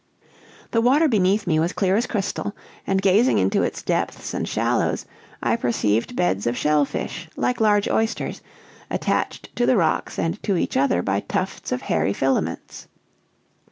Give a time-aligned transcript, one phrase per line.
[0.71, 2.55] "The water beneath me was clear as crystal;
[2.87, 5.05] and, gazing into its depths and shallows,
[5.43, 8.41] I perceived beds of shell fish, like large oysters,
[8.89, 12.87] attached to the rocks and to each other by tufts of hairy filaments.